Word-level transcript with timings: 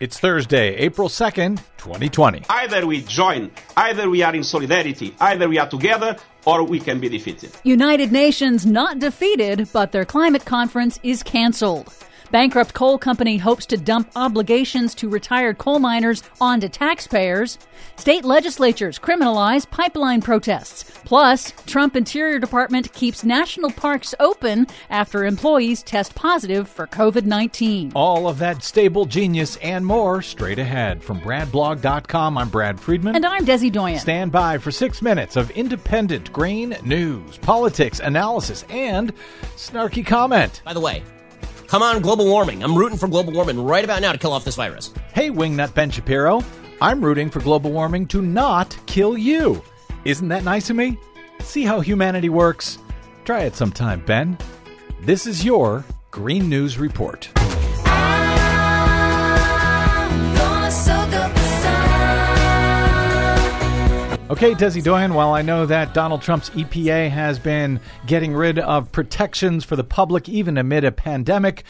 It's 0.00 0.20
Thursday, 0.20 0.76
April 0.76 1.08
2nd, 1.08 1.56
2020. 1.76 2.44
Either 2.48 2.86
we 2.86 3.00
join, 3.00 3.50
either 3.76 4.08
we 4.08 4.22
are 4.22 4.32
in 4.32 4.44
solidarity, 4.44 5.12
either 5.18 5.48
we 5.48 5.58
are 5.58 5.68
together, 5.68 6.16
or 6.46 6.62
we 6.62 6.78
can 6.78 7.00
be 7.00 7.08
defeated. 7.08 7.50
United 7.64 8.12
Nations 8.12 8.64
not 8.64 9.00
defeated, 9.00 9.68
but 9.72 9.90
their 9.90 10.04
climate 10.04 10.44
conference 10.44 11.00
is 11.02 11.24
canceled. 11.24 11.92
Bankrupt 12.30 12.74
coal 12.74 12.98
company 12.98 13.38
hopes 13.38 13.64
to 13.66 13.78
dump 13.78 14.10
obligations 14.14 14.94
to 14.96 15.08
retired 15.08 15.56
coal 15.56 15.78
miners 15.78 16.22
onto 16.40 16.68
taxpayers. 16.68 17.58
State 17.96 18.24
legislatures 18.24 18.98
criminalize 18.98 19.68
pipeline 19.70 20.20
protests. 20.20 20.84
Plus, 21.04 21.52
Trump 21.66 21.96
Interior 21.96 22.38
Department 22.38 22.92
keeps 22.92 23.24
national 23.24 23.70
parks 23.70 24.14
open 24.20 24.66
after 24.90 25.24
employees 25.24 25.82
test 25.82 26.14
positive 26.14 26.68
for 26.68 26.86
COVID 26.86 27.24
19. 27.24 27.92
All 27.94 28.28
of 28.28 28.38
that 28.40 28.62
stable 28.62 29.06
genius 29.06 29.56
and 29.56 29.86
more 29.86 30.20
straight 30.20 30.58
ahead 30.58 31.02
from 31.02 31.20
BradBlog.com. 31.20 32.36
I'm 32.36 32.50
Brad 32.50 32.78
Friedman. 32.78 33.16
And 33.16 33.24
I'm 33.24 33.46
Desi 33.46 33.72
Doyen. 33.72 33.98
Stand 33.98 34.32
by 34.32 34.58
for 34.58 34.70
six 34.70 35.00
minutes 35.00 35.36
of 35.36 35.50
independent 35.52 36.30
green 36.32 36.76
news, 36.84 37.38
politics, 37.38 38.00
analysis, 38.00 38.66
and 38.68 39.14
snarky 39.56 40.04
comment. 40.04 40.60
By 40.64 40.74
the 40.74 40.80
way, 40.80 41.02
Come 41.68 41.82
on, 41.82 42.00
global 42.00 42.24
warming. 42.24 42.64
I'm 42.64 42.74
rooting 42.74 42.96
for 42.96 43.08
global 43.08 43.34
warming 43.34 43.62
right 43.62 43.84
about 43.84 44.00
now 44.00 44.12
to 44.12 44.16
kill 44.18 44.32
off 44.32 44.42
this 44.42 44.56
virus. 44.56 44.90
Hey, 45.12 45.28
Wingnut 45.28 45.74
Ben 45.74 45.90
Shapiro. 45.90 46.42
I'm 46.80 47.04
rooting 47.04 47.28
for 47.28 47.40
global 47.40 47.70
warming 47.72 48.06
to 48.06 48.22
not 48.22 48.74
kill 48.86 49.18
you. 49.18 49.62
Isn't 50.06 50.28
that 50.28 50.44
nice 50.44 50.70
of 50.70 50.76
me? 50.76 50.96
See 51.40 51.64
how 51.64 51.80
humanity 51.80 52.30
works? 52.30 52.78
Try 53.26 53.42
it 53.42 53.54
sometime, 53.54 54.02
Ben. 54.06 54.38
This 55.02 55.26
is 55.26 55.44
your 55.44 55.84
Green 56.10 56.48
News 56.48 56.78
Report. 56.78 57.28
Okay, 64.30 64.52
Desi 64.52 64.82
Doyen, 64.82 65.14
while 65.14 65.32
I 65.32 65.40
know 65.40 65.64
that 65.64 65.94
Donald 65.94 66.20
Trump's 66.20 66.50
EPA 66.50 67.08
has 67.08 67.38
been 67.38 67.80
getting 68.06 68.34
rid 68.34 68.58
of 68.58 68.92
protections 68.92 69.64
for 69.64 69.74
the 69.74 69.82
public 69.82 70.28
even 70.28 70.58
amid 70.58 70.84
a 70.84 70.92
pandemic, 70.92 71.64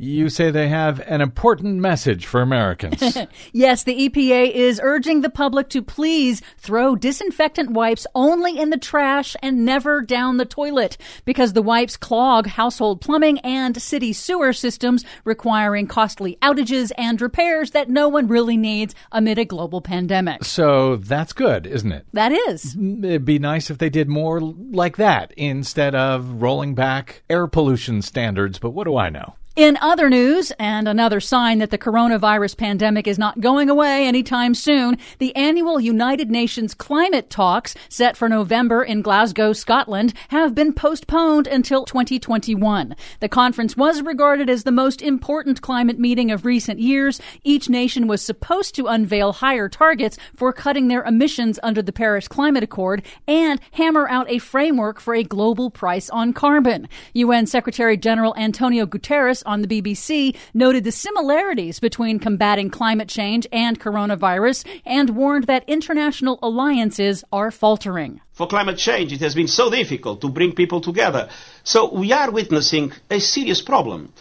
you 0.00 0.30
say 0.30 0.50
they 0.50 0.68
have 0.68 0.98
an 1.00 1.20
important 1.20 1.76
message 1.76 2.24
for 2.24 2.40
Americans. 2.40 3.18
yes, 3.52 3.84
the 3.84 4.08
EPA 4.08 4.50
is 4.50 4.80
urging 4.82 5.20
the 5.20 5.28
public 5.28 5.68
to 5.68 5.82
please 5.82 6.40
throw 6.56 6.96
disinfectant 6.96 7.70
wipes 7.72 8.06
only 8.14 8.58
in 8.58 8.70
the 8.70 8.78
trash 8.78 9.36
and 9.42 9.66
never 9.66 10.00
down 10.00 10.38
the 10.38 10.46
toilet 10.46 10.96
because 11.26 11.52
the 11.52 11.60
wipes 11.60 11.98
clog 11.98 12.46
household 12.46 13.02
plumbing 13.02 13.40
and 13.40 13.80
city 13.82 14.14
sewer 14.14 14.54
systems, 14.54 15.04
requiring 15.24 15.86
costly 15.86 16.38
outages 16.40 16.90
and 16.96 17.20
repairs 17.20 17.72
that 17.72 17.90
no 17.90 18.08
one 18.08 18.26
really 18.26 18.56
needs 18.56 18.94
amid 19.12 19.38
a 19.38 19.44
global 19.44 19.82
pandemic. 19.82 20.44
So 20.44 20.96
that's 20.96 21.34
good, 21.34 21.66
isn't 21.66 21.92
it? 21.92 22.06
That 22.14 22.32
is. 22.32 22.74
It'd 22.74 23.26
be 23.26 23.38
nice 23.38 23.68
if 23.68 23.76
they 23.76 23.90
did 23.90 24.08
more 24.08 24.40
like 24.40 24.96
that 24.96 25.34
instead 25.36 25.94
of 25.94 26.40
rolling 26.40 26.74
back 26.74 27.22
air 27.28 27.46
pollution 27.46 28.00
standards, 28.00 28.58
but 28.58 28.70
what 28.70 28.84
do 28.84 28.96
I 28.96 29.10
know? 29.10 29.34
In 29.56 29.76
other 29.78 30.08
news, 30.08 30.52
and 30.60 30.86
another 30.86 31.18
sign 31.18 31.58
that 31.58 31.70
the 31.70 31.76
coronavirus 31.76 32.56
pandemic 32.56 33.08
is 33.08 33.18
not 33.18 33.40
going 33.40 33.68
away 33.68 34.06
anytime 34.06 34.54
soon, 34.54 34.96
the 35.18 35.34
annual 35.34 35.80
United 35.80 36.30
Nations 36.30 36.72
climate 36.72 37.30
talks 37.30 37.74
set 37.88 38.16
for 38.16 38.28
November 38.28 38.84
in 38.84 39.02
Glasgow, 39.02 39.52
Scotland, 39.52 40.14
have 40.28 40.54
been 40.54 40.72
postponed 40.72 41.48
until 41.48 41.84
2021. 41.84 42.94
The 43.18 43.28
conference 43.28 43.76
was 43.76 44.02
regarded 44.02 44.48
as 44.48 44.62
the 44.62 44.70
most 44.70 45.02
important 45.02 45.60
climate 45.60 45.98
meeting 45.98 46.30
of 46.30 46.44
recent 46.44 46.78
years. 46.78 47.20
Each 47.42 47.68
nation 47.68 48.06
was 48.06 48.22
supposed 48.22 48.76
to 48.76 48.86
unveil 48.86 49.32
higher 49.32 49.68
targets 49.68 50.16
for 50.36 50.52
cutting 50.52 50.86
their 50.86 51.02
emissions 51.02 51.58
under 51.64 51.82
the 51.82 51.92
Paris 51.92 52.28
Climate 52.28 52.62
Accord 52.62 53.02
and 53.26 53.60
hammer 53.72 54.08
out 54.08 54.30
a 54.30 54.38
framework 54.38 55.00
for 55.00 55.12
a 55.12 55.24
global 55.24 55.70
price 55.70 56.08
on 56.10 56.32
carbon. 56.32 56.88
UN 57.14 57.46
Secretary 57.46 57.96
General 57.96 58.32
Antonio 58.36 58.86
Guterres 58.86 59.39
on 59.44 59.62
the 59.62 59.68
BBC 59.68 60.36
noted 60.54 60.84
the 60.84 60.92
similarities 60.92 61.80
between 61.80 62.18
combating 62.18 62.70
climate 62.70 63.08
change 63.08 63.46
and 63.52 63.78
coronavirus 63.80 64.66
and 64.84 65.10
warned 65.10 65.44
that 65.44 65.64
international 65.68 66.38
alliances 66.42 67.24
are 67.32 67.50
faltering. 67.50 68.20
For 68.32 68.46
climate 68.46 68.78
change, 68.78 69.12
it 69.12 69.20
has 69.20 69.34
been 69.34 69.48
so 69.48 69.70
difficult 69.70 70.20
to 70.22 70.28
bring 70.28 70.54
people 70.54 70.80
together. 70.80 71.28
So 71.62 71.92
we 71.92 72.12
are 72.12 72.30
witnessing 72.30 72.92
a 73.10 73.20
serious 73.20 73.60
problem. 73.60 74.12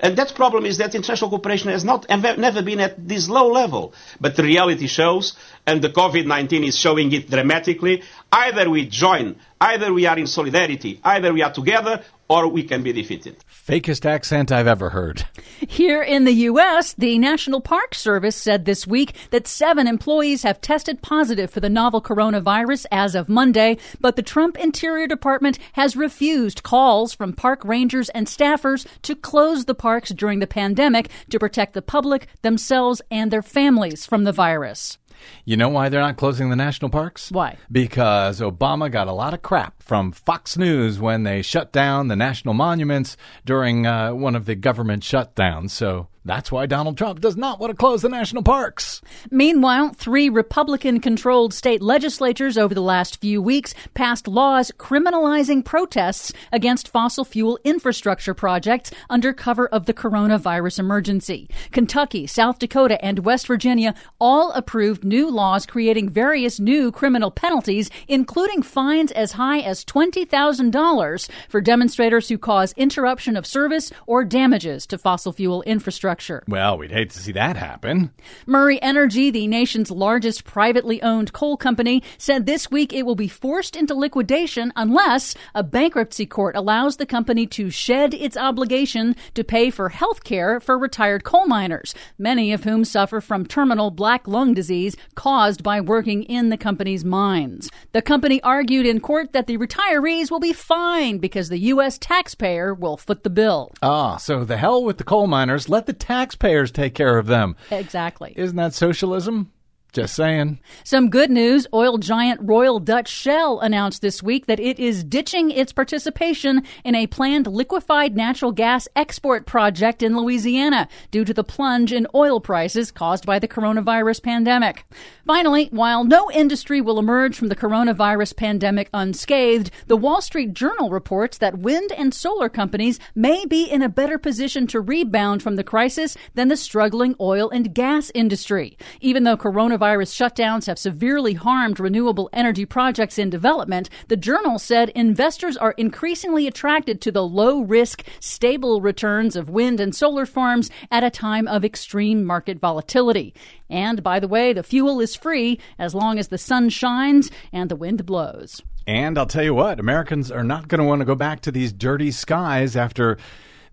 And 0.00 0.16
that 0.16 0.36
problem 0.36 0.64
is 0.64 0.78
that 0.78 0.94
international 0.94 1.28
cooperation 1.28 1.70
has 1.70 1.84
not 1.84 2.08
never 2.08 2.62
been 2.62 2.78
at 2.78 3.08
this 3.08 3.28
low 3.28 3.48
level. 3.48 3.92
But 4.20 4.36
the 4.36 4.44
reality 4.44 4.86
shows, 4.86 5.34
and 5.66 5.82
the 5.82 5.88
COVID-19 5.88 6.68
is 6.68 6.78
showing 6.78 7.10
it 7.12 7.28
dramatically, 7.28 8.04
either 8.30 8.70
we 8.70 8.86
join, 8.86 9.34
either 9.60 9.92
we 9.92 10.06
are 10.06 10.16
in 10.16 10.28
solidarity, 10.28 11.00
either 11.02 11.32
we 11.32 11.42
are 11.42 11.52
together, 11.52 12.04
or 12.28 12.48
we 12.48 12.62
can 12.62 12.82
be 12.82 12.92
defeated. 12.92 13.36
Fakest 13.50 14.04
accent 14.04 14.52
I've 14.52 14.66
ever 14.66 14.90
heard. 14.90 15.24
Here 15.58 16.02
in 16.02 16.24
the 16.24 16.32
U.S., 16.32 16.94
the 16.94 17.18
National 17.18 17.60
Park 17.60 17.94
Service 17.94 18.36
said 18.36 18.64
this 18.64 18.86
week 18.86 19.14
that 19.30 19.46
seven 19.46 19.86
employees 19.86 20.42
have 20.42 20.60
tested 20.60 21.02
positive 21.02 21.50
for 21.50 21.60
the 21.60 21.70
novel 21.70 22.02
coronavirus 22.02 22.86
as 22.90 23.14
of 23.14 23.28
Monday, 23.28 23.78
but 24.00 24.16
the 24.16 24.22
Trump 24.22 24.58
Interior 24.58 25.06
Department 25.06 25.58
has 25.72 25.96
refused 25.96 26.62
calls 26.62 27.14
from 27.14 27.32
park 27.32 27.64
rangers 27.64 28.08
and 28.10 28.26
staffers 28.26 28.86
to 29.02 29.16
close 29.16 29.64
the 29.64 29.74
parks 29.74 30.10
during 30.10 30.38
the 30.38 30.46
pandemic 30.46 31.10
to 31.30 31.38
protect 31.38 31.72
the 31.72 31.82
public, 31.82 32.28
themselves, 32.42 33.02
and 33.10 33.30
their 33.30 33.42
families 33.42 34.04
from 34.06 34.24
the 34.24 34.32
virus. 34.32 34.98
You 35.44 35.56
know 35.56 35.68
why 35.68 35.88
they're 35.88 36.00
not 36.00 36.16
closing 36.16 36.50
the 36.50 36.56
national 36.56 36.90
parks? 36.90 37.30
Why? 37.30 37.56
Because 37.70 38.40
Obama 38.40 38.90
got 38.90 39.08
a 39.08 39.12
lot 39.12 39.34
of 39.34 39.42
crap 39.42 39.82
from 39.82 40.12
Fox 40.12 40.56
News 40.56 40.98
when 41.00 41.22
they 41.22 41.42
shut 41.42 41.72
down 41.72 42.08
the 42.08 42.16
national 42.16 42.54
monuments 42.54 43.16
during 43.44 43.86
uh, 43.86 44.12
one 44.14 44.36
of 44.36 44.44
the 44.44 44.54
government 44.54 45.02
shutdowns. 45.02 45.70
So 45.70 46.08
that's 46.28 46.52
why 46.52 46.66
Donald 46.66 46.98
Trump 46.98 47.20
does 47.20 47.38
not 47.38 47.58
want 47.58 47.70
to 47.70 47.76
close 47.76 48.02
the 48.02 48.08
national 48.10 48.42
parks. 48.42 49.00
Meanwhile, 49.30 49.94
three 49.94 50.28
Republican 50.28 51.00
controlled 51.00 51.54
state 51.54 51.80
legislatures 51.80 52.58
over 52.58 52.74
the 52.74 52.82
last 52.82 53.18
few 53.18 53.40
weeks 53.40 53.72
passed 53.94 54.28
laws 54.28 54.70
criminalizing 54.78 55.64
protests 55.64 56.30
against 56.52 56.88
fossil 56.88 57.24
fuel 57.24 57.58
infrastructure 57.64 58.34
projects 58.34 58.90
under 59.08 59.32
cover 59.32 59.68
of 59.68 59.86
the 59.86 59.94
coronavirus 59.94 60.78
emergency. 60.80 61.48
Kentucky, 61.72 62.26
South 62.26 62.58
Dakota, 62.58 63.02
and 63.02 63.20
West 63.20 63.46
Virginia 63.46 63.94
all 64.20 64.52
approved 64.52 65.04
new 65.04 65.30
laws 65.30 65.64
creating 65.64 66.10
various 66.10 66.60
new 66.60 66.92
criminal 66.92 67.30
penalties, 67.30 67.88
including 68.06 68.60
fines 68.60 69.12
as 69.12 69.32
high 69.32 69.60
as 69.60 69.82
$20,000 69.82 71.30
for 71.48 71.60
demonstrators 71.62 72.28
who 72.28 72.36
cause 72.36 72.74
interruption 72.76 73.34
of 73.34 73.46
service 73.46 73.90
or 74.06 74.24
damages 74.24 74.86
to 74.86 74.98
fossil 74.98 75.32
fuel 75.32 75.62
infrastructure 75.62 76.17
infrastructure. 76.18 76.44
Well, 76.48 76.78
we'd 76.78 76.90
hate 76.90 77.10
to 77.10 77.18
see 77.18 77.32
that 77.32 77.56
happen. 77.56 78.12
Murray 78.46 78.80
Energy, 78.82 79.30
the 79.30 79.46
nation's 79.46 79.90
largest 79.90 80.44
privately 80.44 81.02
owned 81.02 81.32
coal 81.32 81.56
company, 81.56 82.02
said 82.18 82.46
this 82.46 82.70
week 82.70 82.92
it 82.92 83.06
will 83.06 83.14
be 83.14 83.28
forced 83.28 83.76
into 83.76 83.94
liquidation 83.94 84.72
unless 84.76 85.34
a 85.54 85.62
bankruptcy 85.62 86.26
court 86.26 86.56
allows 86.56 86.96
the 86.96 87.06
company 87.06 87.46
to 87.46 87.70
shed 87.70 88.14
its 88.14 88.36
obligation 88.36 89.14
to 89.34 89.44
pay 89.44 89.70
for 89.70 89.88
health 89.90 90.24
care 90.24 90.60
for 90.60 90.78
retired 90.78 91.24
coal 91.24 91.46
miners, 91.46 91.94
many 92.18 92.52
of 92.52 92.64
whom 92.64 92.84
suffer 92.84 93.20
from 93.20 93.46
terminal 93.46 93.90
black 93.90 94.26
lung 94.26 94.54
disease 94.54 94.96
caused 95.14 95.62
by 95.62 95.80
working 95.80 96.24
in 96.24 96.48
the 96.48 96.56
company's 96.56 97.04
mines. 97.04 97.70
The 97.92 98.02
company 98.02 98.42
argued 98.42 98.86
in 98.86 99.00
court 99.00 99.32
that 99.32 99.46
the 99.46 99.58
retirees 99.58 100.30
will 100.30 100.40
be 100.40 100.52
fine 100.52 101.18
because 101.18 101.48
the 101.48 101.58
U.S. 101.72 101.98
taxpayer 101.98 102.74
will 102.74 102.96
foot 102.96 103.22
the 103.22 103.30
bill. 103.30 103.72
Ah, 103.82 104.16
so 104.16 104.44
the 104.44 104.56
hell 104.56 104.82
with 104.82 104.98
the 104.98 105.04
coal 105.04 105.26
miners. 105.26 105.68
Let 105.68 105.86
the 105.86 105.92
taxpayers 106.08 106.70
take 106.70 106.94
care 106.94 107.18
of 107.18 107.26
them. 107.26 107.54
Exactly. 107.70 108.32
Isn't 108.34 108.56
that 108.56 108.72
socialism? 108.74 109.52
Just 109.98 110.14
saying. 110.14 110.60
Some 110.84 111.10
good 111.10 111.28
news. 111.28 111.66
Oil 111.74 111.98
giant 111.98 112.38
Royal 112.44 112.78
Dutch 112.78 113.08
Shell 113.08 113.58
announced 113.58 114.00
this 114.00 114.22
week 114.22 114.46
that 114.46 114.60
it 114.60 114.78
is 114.78 115.02
ditching 115.02 115.50
its 115.50 115.72
participation 115.72 116.62
in 116.84 116.94
a 116.94 117.08
planned 117.08 117.48
liquefied 117.48 118.16
natural 118.16 118.52
gas 118.52 118.86
export 118.94 119.44
project 119.44 120.00
in 120.00 120.16
Louisiana 120.16 120.86
due 121.10 121.24
to 121.24 121.34
the 121.34 121.42
plunge 121.42 121.92
in 121.92 122.06
oil 122.14 122.38
prices 122.38 122.92
caused 122.92 123.26
by 123.26 123.40
the 123.40 123.48
coronavirus 123.48 124.22
pandemic. 124.22 124.84
Finally, 125.26 125.66
while 125.72 126.04
no 126.04 126.30
industry 126.30 126.80
will 126.80 127.00
emerge 127.00 127.36
from 127.36 127.48
the 127.48 127.56
coronavirus 127.56 128.36
pandemic 128.36 128.88
unscathed, 128.94 129.72
the 129.88 129.96
Wall 129.96 130.22
Street 130.22 130.54
Journal 130.54 130.90
reports 130.90 131.38
that 131.38 131.58
wind 131.58 131.90
and 131.90 132.14
solar 132.14 132.48
companies 132.48 133.00
may 133.16 133.44
be 133.46 133.64
in 133.64 133.82
a 133.82 133.88
better 133.88 134.16
position 134.16 134.68
to 134.68 134.80
rebound 134.80 135.42
from 135.42 135.56
the 135.56 135.64
crisis 135.64 136.16
than 136.34 136.46
the 136.46 136.56
struggling 136.56 137.16
oil 137.18 137.50
and 137.50 137.74
gas 137.74 138.12
industry. 138.14 138.78
Even 139.00 139.24
though 139.24 139.36
coronavirus 139.36 139.87
coronavirus 139.88 140.32
shutdowns 140.32 140.66
have 140.66 140.78
severely 140.78 141.32
harmed 141.34 141.80
renewable 141.80 142.28
energy 142.32 142.66
projects 142.66 143.18
in 143.18 143.30
development, 143.30 143.88
the 144.08 144.16
journal 144.16 144.58
said 144.58 144.90
investors 144.90 145.56
are 145.56 145.72
increasingly 145.72 146.46
attracted 146.46 147.00
to 147.00 147.10
the 147.10 147.26
low 147.26 147.62
risk, 147.62 148.04
stable 148.20 148.82
returns 148.82 149.34
of 149.34 149.48
wind 149.48 149.80
and 149.80 149.94
solar 149.94 150.26
farms 150.26 150.70
at 150.90 151.04
a 151.04 151.10
time 151.10 151.48
of 151.48 151.64
extreme 151.64 152.22
market 152.22 152.58
volatility. 152.58 153.34
And 153.70 154.02
by 154.02 154.20
the 154.20 154.28
way, 154.28 154.52
the 154.52 154.62
fuel 154.62 155.00
is 155.00 155.14
free 155.14 155.58
as 155.78 155.94
long 155.94 156.18
as 156.18 156.28
the 156.28 156.38
sun 156.38 156.68
shines 156.68 157.30
and 157.50 157.70
the 157.70 157.76
wind 157.76 158.04
blows. 158.04 158.60
And 158.86 159.18
I'll 159.18 159.26
tell 159.26 159.44
you 159.44 159.54
what, 159.54 159.80
Americans 159.80 160.30
are 160.30 160.44
not 160.44 160.68
going 160.68 160.80
to 160.80 160.86
want 160.86 161.00
to 161.00 161.06
go 161.06 161.14
back 161.14 161.40
to 161.42 161.52
these 161.52 161.72
dirty 161.72 162.10
skies 162.10 162.76
after 162.76 163.16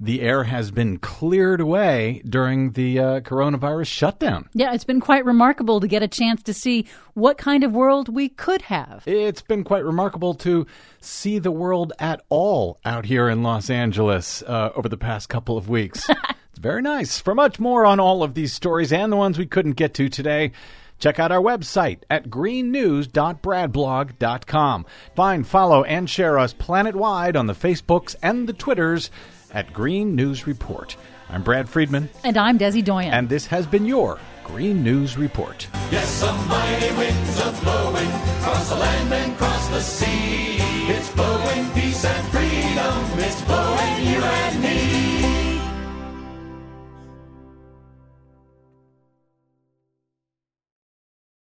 the 0.00 0.20
air 0.20 0.44
has 0.44 0.70
been 0.70 0.98
cleared 0.98 1.60
away 1.60 2.22
during 2.28 2.72
the 2.72 2.98
uh, 2.98 3.20
coronavirus 3.20 3.86
shutdown. 3.86 4.48
Yeah, 4.54 4.74
it's 4.74 4.84
been 4.84 5.00
quite 5.00 5.24
remarkable 5.24 5.80
to 5.80 5.88
get 5.88 6.02
a 6.02 6.08
chance 6.08 6.42
to 6.44 6.54
see 6.54 6.86
what 7.14 7.38
kind 7.38 7.64
of 7.64 7.72
world 7.72 8.08
we 8.08 8.28
could 8.28 8.62
have. 8.62 9.04
It's 9.06 9.42
been 9.42 9.64
quite 9.64 9.84
remarkable 9.84 10.34
to 10.34 10.66
see 11.00 11.38
the 11.38 11.52
world 11.52 11.92
at 11.98 12.22
all 12.28 12.78
out 12.84 13.06
here 13.06 13.28
in 13.28 13.42
Los 13.42 13.70
Angeles 13.70 14.42
uh, 14.42 14.70
over 14.74 14.88
the 14.88 14.96
past 14.96 15.28
couple 15.28 15.56
of 15.56 15.68
weeks. 15.68 16.08
it's 16.50 16.58
very 16.58 16.82
nice. 16.82 17.20
For 17.20 17.34
much 17.34 17.60
more 17.60 17.86
on 17.86 18.00
all 18.00 18.22
of 18.22 18.34
these 18.34 18.52
stories 18.52 18.92
and 18.92 19.12
the 19.12 19.16
ones 19.16 19.38
we 19.38 19.46
couldn't 19.46 19.72
get 19.72 19.94
to 19.94 20.08
today, 20.08 20.52
Check 20.98 21.18
out 21.18 21.32
our 21.32 21.40
website 21.40 22.00
at 22.08 22.30
greennews.bradblog.com. 22.30 24.86
Find, 25.14 25.46
follow, 25.46 25.84
and 25.84 26.08
share 26.08 26.38
us 26.38 26.54
planet 26.54 26.96
wide 26.96 27.36
on 27.36 27.46
the 27.46 27.52
Facebooks 27.52 28.16
and 28.22 28.48
the 28.48 28.52
Twitters 28.52 29.10
at 29.54 29.72
Green 29.72 30.14
News 30.14 30.46
Report. 30.46 30.96
I'm 31.30 31.42
Brad 31.42 31.68
Friedman. 31.68 32.10
And 32.22 32.36
I'm 32.36 32.58
Desi 32.58 32.84
Doyen. 32.84 33.12
And 33.12 33.28
this 33.28 33.46
has 33.46 33.66
been 33.66 33.86
your 33.86 34.18
Green 34.42 34.82
News 34.82 35.16
Report. 35.16 35.66
Yes, 35.90 36.08
some 36.08 36.36
mighty 36.48 36.94
winds 36.96 37.40
are 37.40 37.52
blowing 37.62 38.08
across 38.08 38.68
the 38.68 38.76
land 38.76 39.12
and 39.14 39.32
across 39.32 39.68
the 39.68 39.80
sea. 39.80 40.58
It's 40.86 41.10